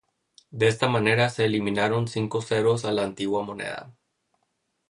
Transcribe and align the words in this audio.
De 0.49 0.67
esta 0.67 0.87
manera, 0.87 1.29
se 1.29 1.45
eliminaron 1.45 2.07
cinco 2.07 2.41
ceros 2.41 2.85
a 2.85 2.91
la 2.91 3.03
antigua 3.03 3.43
moneda. 3.43 3.93